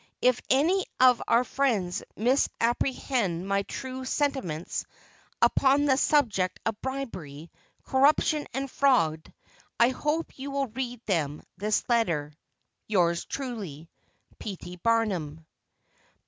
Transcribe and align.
If 0.19 0.41
any 0.49 0.83
of 0.99 1.21
our 1.27 1.43
friends 1.43 2.01
misapprehend 2.17 3.47
my 3.47 3.61
true 3.61 4.03
sentiments 4.03 4.83
upon 5.43 5.85
the 5.85 5.95
subject 5.95 6.59
of 6.65 6.81
bribery, 6.81 7.51
corruption 7.83 8.47
and 8.51 8.67
fraud, 8.71 9.31
I 9.79 9.89
hope 9.89 10.39
you 10.39 10.49
will 10.49 10.69
read 10.69 11.05
them 11.05 11.43
this 11.55 11.87
letter. 11.87 12.33
Truly 12.87 12.87
yours, 13.83 13.87
P. 14.39 14.55
T. 14.57 14.77
BARNUM. 14.77 15.45